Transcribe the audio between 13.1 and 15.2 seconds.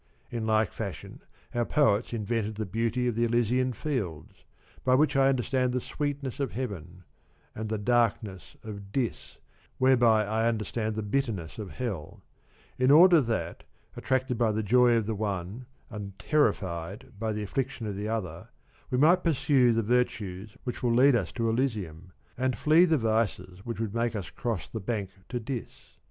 that, attracted by the joy of the